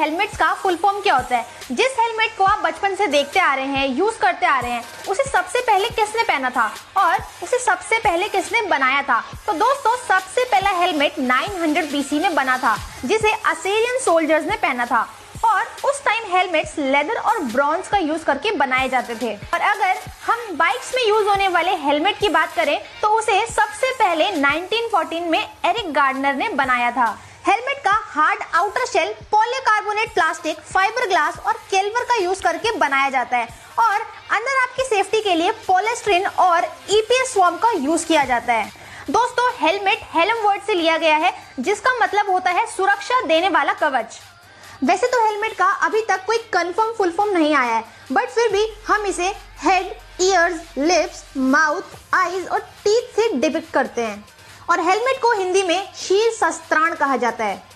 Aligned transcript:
Helmets 0.00 0.36
का 0.36 0.54
full 0.54 0.76
form 0.76 1.00
क्या 1.00 1.14
होता 1.14 1.36
है? 1.36 1.46
जिस 1.72 1.96
हेलमेट 2.00 2.36
को 2.38 2.44
आप 2.44 2.58
बचपन 2.58 2.94
से 2.94 3.06
देखते 3.06 3.40
आ 3.40 3.54
रहे 3.54 3.64
हैं, 3.64 3.88
यूज़ 3.88 4.18
करते 4.18 4.46
आ 4.46 4.60
रहे 4.60 4.70
हैं, 4.70 4.84
उसे 5.08 5.24
सबसे 5.24 5.60
पहले 5.60 5.88
किसने 5.88 6.22
पहना 6.22 6.50
था? 6.50 6.74
और 6.96 7.18
उसे 7.42 7.58
सबसे 7.58 7.98
पहले 7.98 8.28
किसने 8.28 8.62
बनाया 8.62 9.02
था? 9.02 9.24
तो 9.46 9.52
दोस्तों, 9.52 9.96
सबसे 9.96 10.44
पहला 10.44 10.70
हेलमेट 10.70 11.18
900 11.18 11.92
बीसी 11.92 12.20
में 12.20 12.34
बना 12.34 12.58
था, 12.58 12.76
जिसे 13.04 13.32
असेरियन 13.32 13.98
सोल्जर्स 13.98 14.46
ने 14.46 14.56
पहना 14.56 14.86
था। 14.86 15.08
और 15.44 15.66
उस 15.84 16.04
टाइम 16.04 16.24
हेलमेट्स 16.32 16.78
लेदर 16.78 17.16
और 17.16 17.38
ब्रॉन्ज 17.38 17.88
का 17.88 17.98
यूज़ 17.98 18.24
करके 18.24 18.50
बनाए 18.50 18.88
जाते 18.88 19.14
थे। 19.14 19.34
और 19.54 19.60
अगर 19.60 19.96
हम 20.26 20.56
बाइक्स 20.56 20.92
में 20.94 21.08
यूज़ 21.08 21.28
होने 21.28 21.48
वाले 21.48 21.76
हेलमेट 21.76 22.18
की 22.18 22.28
बात 22.28 22.54
करें 22.56 22.80
तो 23.02 23.08
उसे 23.08 23.46
सबसे 23.46 23.92
पहले 23.92 24.30
1914 24.32 25.26
में 25.26 25.48
एरिक 25.64 25.92
गार्डनर 25.92 26.34
ने 26.34 26.48
बनाया 26.48 26.90
था। 26.90 27.18
Helmet 27.46 27.79
hard 28.10 28.40
outer 28.54 28.86
shell 28.86 29.12
polycarbonate 29.30 30.12
plastic 30.14 30.60
fibre 30.62 31.06
glass 31.08 31.36
और 31.38 31.52
केल्वर 31.70 32.04
का 32.04 32.14
यूज़ 32.14 32.42
करके 32.42 32.72
बनाया 32.78 33.10
जाता 33.10 33.36
है 33.36 33.48
और 33.78 34.00
अंदर 34.30 34.60
आपकी 34.62 34.84
सेफ्टी 34.84 35.20
के 35.22 35.34
लिए 35.34 35.50
पोलेस्ट्रिन 35.66 36.26
और 36.26 36.64
ईपीएस 36.90 37.32
स्वॉम 37.32 37.56
का 37.56 37.70
यूज़ 37.72 38.06
किया 38.06 38.24
जाता 38.24 38.52
है। 38.52 38.70
दोस्तों, 39.10 39.48
हेलमेट 39.58 40.00
हेलम 40.14 40.42
वर्ड 40.46 40.62
से 40.62 40.74
लिया 40.74 40.96
गया 40.96 41.16
है, 41.16 41.32
जिसका 41.60 41.92
मतलब 42.00 42.30
होता 42.30 42.50
है 42.50 42.66
सुरक्षा 42.66 43.20
देने 43.26 43.48
वाला 43.48 43.72
कवच। 43.74 44.18
वैसे 44.84 45.06
तो 45.06 45.24
हेलमेट 45.26 45.56
का 45.58 45.70
अभी 45.86 46.02
तक 46.08 46.26
कोई 46.26 46.38
कंफर्म 46.52 46.92
फुल 46.98 47.12
फॉर्म 47.12 47.32
नहीं 47.32 47.54
आया 47.54 47.74
है 47.74 47.84
बट 48.12 48.30
फिर 48.30 48.52
भी 48.52 48.66
हम 48.88 49.06
इसे 49.06 49.32
head 49.62 49.94
ears 50.20 50.60
lips 50.78 51.24
mouth 51.36 51.96
eyes 52.16 52.48
और 52.48 52.68
टीथ 52.84 53.16
से 53.16 53.32
डिपिक्ट 53.36 53.72
करते 53.72 54.02
हैं। 54.02 54.24
और 54.70 54.80
हेलमेट 54.80 55.20
को 55.22 55.32
हिंदी 55.32 55.62
में 55.62 55.92
शीर 55.96 56.30
शस्त्राण 56.32 56.94
कहा 56.94 57.16
जाता 57.16 57.44
है। 57.44 57.62